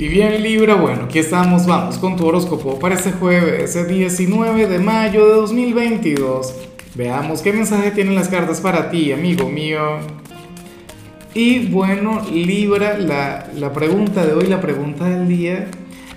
Y 0.00 0.06
bien 0.06 0.40
Libra, 0.44 0.76
bueno, 0.76 1.06
aquí 1.06 1.18
estamos, 1.18 1.66
vamos 1.66 1.98
con 1.98 2.14
tu 2.14 2.24
horóscopo 2.24 2.78
para 2.78 2.94
este 2.94 3.10
jueves, 3.10 3.74
ese 3.74 3.84
19 3.84 4.68
de 4.68 4.78
mayo 4.78 5.26
de 5.26 5.34
2022. 5.34 6.54
Veamos 6.94 7.42
qué 7.42 7.52
mensaje 7.52 7.90
tienen 7.90 8.14
las 8.14 8.28
cartas 8.28 8.60
para 8.60 8.90
ti, 8.90 9.10
amigo 9.10 9.48
mío. 9.48 9.98
Y 11.34 11.66
bueno, 11.66 12.22
Libra, 12.30 12.96
la, 12.96 13.48
la 13.56 13.72
pregunta 13.72 14.24
de 14.24 14.34
hoy, 14.34 14.46
la 14.46 14.60
pregunta 14.60 15.04
del 15.04 15.26
día, 15.26 15.66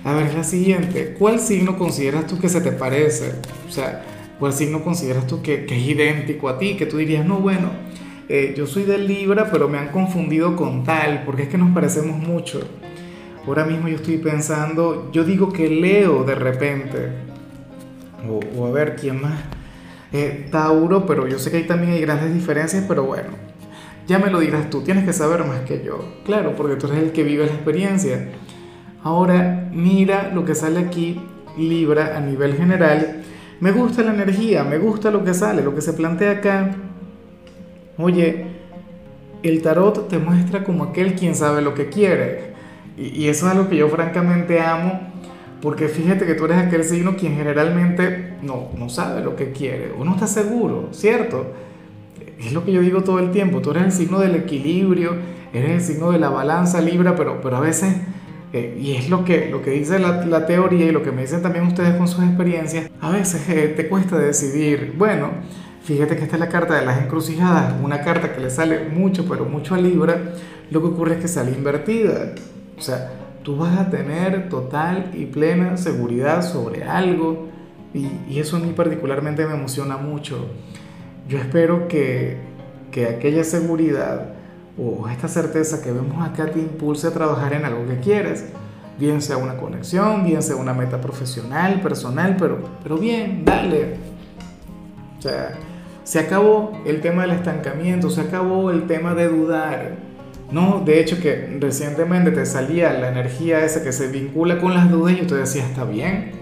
a 0.04 0.14
ver, 0.14 0.26
es 0.26 0.34
la 0.36 0.44
siguiente. 0.44 1.16
¿Cuál 1.18 1.40
signo 1.40 1.76
consideras 1.76 2.28
tú 2.28 2.38
que 2.38 2.48
se 2.48 2.60
te 2.60 2.70
parece? 2.70 3.32
O 3.68 3.72
sea, 3.72 4.04
¿cuál 4.38 4.52
signo 4.52 4.84
consideras 4.84 5.26
tú 5.26 5.42
que, 5.42 5.66
que 5.66 5.76
es 5.76 5.88
idéntico 5.88 6.48
a 6.48 6.56
ti? 6.56 6.76
Que 6.76 6.86
tú 6.86 6.98
dirías, 6.98 7.26
no, 7.26 7.40
bueno, 7.40 7.70
eh, 8.28 8.54
yo 8.56 8.68
soy 8.68 8.84
de 8.84 8.98
Libra, 8.98 9.50
pero 9.50 9.68
me 9.68 9.78
han 9.78 9.88
confundido 9.88 10.54
con 10.54 10.84
tal, 10.84 11.24
porque 11.26 11.42
es 11.42 11.48
que 11.48 11.58
nos 11.58 11.74
parecemos 11.74 12.16
mucho. 12.16 12.60
Ahora 13.46 13.64
mismo 13.64 13.88
yo 13.88 13.96
estoy 13.96 14.18
pensando, 14.18 15.10
yo 15.12 15.24
digo 15.24 15.52
que 15.52 15.68
Leo 15.68 16.22
de 16.22 16.34
repente, 16.36 17.08
o, 18.56 18.66
a 18.66 18.70
ver 18.70 18.94
quién 18.94 19.20
más, 19.20 19.40
eh, 20.12 20.46
Tauro, 20.50 21.06
pero 21.06 21.26
yo 21.26 21.38
sé 21.40 21.50
que 21.50 21.56
ahí 21.56 21.64
también 21.64 21.92
hay 21.92 22.00
grandes 22.00 22.32
diferencias, 22.32 22.84
pero 22.86 23.02
bueno, 23.02 23.30
ya 24.06 24.20
me 24.20 24.30
lo 24.30 24.38
dirás 24.38 24.70
tú, 24.70 24.82
tienes 24.82 25.04
que 25.04 25.12
saber 25.12 25.44
más 25.44 25.60
que 25.62 25.82
yo, 25.84 26.04
claro, 26.24 26.54
porque 26.54 26.76
tú 26.76 26.86
eres 26.86 27.02
el 27.02 27.12
que 27.12 27.24
vive 27.24 27.46
la 27.46 27.52
experiencia. 27.52 28.28
Ahora 29.02 29.68
mira 29.72 30.30
lo 30.32 30.44
que 30.44 30.54
sale 30.54 30.78
aquí, 30.78 31.20
Libra, 31.58 32.16
a 32.16 32.20
nivel 32.20 32.54
general. 32.54 33.22
Me 33.58 33.72
gusta 33.72 34.02
la 34.02 34.14
energía, 34.14 34.62
me 34.62 34.78
gusta 34.78 35.10
lo 35.10 35.24
que 35.24 35.34
sale, 35.34 35.62
lo 35.62 35.74
que 35.74 35.80
se 35.80 35.92
plantea 35.92 36.32
acá. 36.32 36.76
Oye, 37.98 38.46
el 39.42 39.62
tarot 39.62 40.08
te 40.08 40.18
muestra 40.18 40.62
como 40.62 40.84
aquel 40.84 41.14
quien 41.14 41.34
sabe 41.34 41.62
lo 41.62 41.74
que 41.74 41.88
quiere. 41.88 42.51
Y, 42.96 43.28
eso 43.28 43.46
es 43.46 43.52
algo 43.52 43.68
que 43.68 43.76
yo 43.76 43.88
francamente 43.88 44.60
amo, 44.60 45.00
porque 45.60 45.88
fíjate 45.88 46.26
que 46.26 46.34
tú 46.34 46.44
eres 46.44 46.58
aquel 46.58 46.84
signo 46.84 47.16
quien 47.16 47.36
generalmente 47.36 48.34
no, 48.42 48.68
no 48.76 48.88
sabe 48.88 49.22
lo 49.22 49.36
que 49.36 49.52
quiere, 49.52 49.92
o 49.98 50.04
no 50.04 50.14
está 50.14 50.26
seguro, 50.26 50.88
¿cierto? 50.92 51.46
Es 52.38 52.52
lo 52.52 52.64
que 52.64 52.72
yo 52.72 52.80
digo 52.80 53.02
todo 53.02 53.18
el 53.20 53.30
tiempo, 53.30 53.60
tú 53.60 53.70
eres 53.70 53.84
el 53.84 53.92
signo 53.92 54.18
del 54.18 54.34
equilibrio, 54.34 55.16
eres 55.52 55.70
el 55.70 55.80
signo 55.80 56.10
de 56.10 56.18
la 56.18 56.28
balanza 56.28 56.80
libra, 56.80 57.14
pero, 57.14 57.40
pero 57.40 57.56
a 57.56 57.60
veces, 57.60 57.94
eh, 58.52 58.78
y 58.80 58.92
es 58.96 59.08
lo 59.08 59.24
que, 59.24 59.48
lo 59.48 59.62
que 59.62 59.70
dice 59.70 59.98
la, 59.98 60.26
la, 60.26 60.46
teoría 60.46 60.86
y 60.86 60.90
lo 60.90 61.02
que 61.02 61.12
me 61.12 61.22
dicen 61.22 61.40
también 61.40 61.66
ustedes 61.66 61.94
con 61.94 62.08
sus 62.08 62.24
experiencias, 62.24 62.90
a 63.00 63.10
veces 63.10 63.48
eh, 63.48 63.72
te 63.76 63.88
cuesta 63.88 64.18
decidir, 64.18 64.94
bueno, 64.98 65.30
fíjate 65.84 66.16
que 66.16 66.24
esta 66.24 66.36
es 66.36 66.40
la 66.40 66.48
carta 66.48 66.74
de 66.74 66.84
las 66.84 67.00
encrucijadas, 67.00 67.74
una 67.82 68.02
carta 68.02 68.34
que 68.34 68.40
le 68.40 68.50
sale 68.50 68.88
mucho, 68.88 69.26
pero 69.28 69.44
mucho 69.44 69.74
a 69.74 69.78
Libra, 69.78 70.34
lo 70.70 70.80
que 70.80 70.88
ocurre 70.88 71.14
es 71.14 71.20
que 71.20 71.28
sale 71.28 71.52
invertida. 71.52 72.34
O 72.82 72.84
sea, 72.84 73.12
tú 73.44 73.56
vas 73.56 73.78
a 73.78 73.90
tener 73.90 74.48
total 74.48 75.12
y 75.14 75.26
plena 75.26 75.76
seguridad 75.76 76.42
sobre 76.42 76.82
algo 76.82 77.46
y, 77.94 78.40
eso 78.40 78.56
a 78.56 78.58
mí 78.58 78.72
particularmente 78.72 79.46
me 79.46 79.54
emociona 79.54 79.96
mucho. 79.96 80.48
Yo 81.28 81.38
espero 81.38 81.86
que, 81.86 82.38
que 82.90 83.06
aquella 83.06 83.44
seguridad 83.44 84.32
o 84.76 85.08
esta 85.08 85.28
certeza 85.28 85.80
que 85.80 85.92
vemos 85.92 86.28
acá 86.28 86.50
te 86.50 86.58
impulse 86.58 87.06
a 87.06 87.12
trabajar 87.12 87.52
en 87.52 87.64
algo 87.64 87.86
que 87.86 88.00
quieres. 88.00 88.46
Bien 88.98 89.22
sea 89.22 89.36
una 89.36 89.58
conexión, 89.58 90.24
bien 90.24 90.42
sea 90.42 90.56
una 90.56 90.74
meta 90.74 91.00
profesional, 91.00 91.80
personal, 91.82 92.34
pero, 92.36 92.64
pero 92.82 92.98
bien, 92.98 93.44
dale. 93.44 93.94
O 95.20 95.22
sea, 95.22 95.52
se 96.02 96.18
acabó 96.18 96.82
el 96.84 97.00
tema 97.00 97.22
del 97.22 97.30
estancamiento, 97.30 98.10
se 98.10 98.22
acabó 98.22 98.72
el 98.72 98.88
tema 98.88 99.14
de 99.14 99.28
dudar 99.28 100.11
no, 100.52 100.82
de 100.84 101.00
hecho 101.00 101.18
que 101.20 101.56
recientemente 101.58 102.30
te 102.30 102.44
salía 102.44 102.92
la 102.92 103.08
energía 103.08 103.64
esa 103.64 103.82
que 103.82 103.92
se 103.92 104.08
vincula 104.08 104.58
con 104.58 104.74
las 104.74 104.90
dudas 104.90 105.16
y 105.20 105.26
te 105.26 105.34
decía, 105.34 105.64
está 105.64 105.84
bien, 105.84 106.32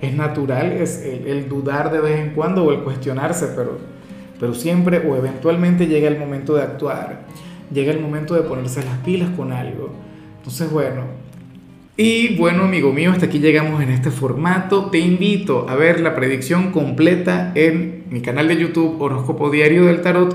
es 0.00 0.14
natural, 0.14 0.72
es 0.72 1.02
el, 1.04 1.48
dudar 1.48 1.92
de 1.92 2.00
vez 2.00 2.18
en 2.18 2.30
cuando 2.30 2.64
o 2.64 2.72
el 2.72 2.80
cuestionarse, 2.80 3.48
pero, 3.56 3.78
pero 4.40 4.52
siempre 4.52 4.98
o 5.08 5.16
eventualmente 5.16 5.86
llega 5.86 6.08
el 6.08 6.18
momento 6.18 6.56
de 6.56 6.62
actuar, 6.62 7.20
llega 7.72 7.92
el 7.92 8.00
momento 8.00 8.34
de 8.34 8.42
ponerse 8.42 8.82
las 8.82 8.98
pilas 8.98 9.30
con 9.36 9.52
algo. 9.52 9.90
Entonces, 10.38 10.68
bueno, 10.70 11.02
y 11.96 12.36
bueno, 12.36 12.64
amigo 12.64 12.92
mío, 12.92 13.12
hasta 13.12 13.26
aquí 13.26 13.38
llegamos 13.38 13.80
en 13.80 13.90
este 13.90 14.10
formato. 14.10 14.86
Te 14.86 14.98
invito 14.98 15.68
a 15.68 15.76
ver 15.76 16.00
la 16.00 16.16
predicción 16.16 16.72
completa 16.72 17.52
en 17.54 18.06
mi 18.10 18.22
canal 18.22 18.48
de 18.48 18.56
YouTube 18.56 19.00
Horóscopo 19.00 19.50
Diario 19.50 19.84
del 19.84 20.00
Tarot 20.00 20.34